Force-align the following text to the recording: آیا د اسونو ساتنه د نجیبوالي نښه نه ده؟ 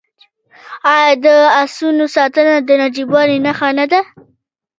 آیا 0.93 1.11
د 1.25 1.27
اسونو 1.63 2.05
ساتنه 2.15 2.55
د 2.67 2.69
نجیبوالي 2.81 3.37
نښه 3.45 3.69
نه 3.79 3.85
ده؟ 3.91 4.01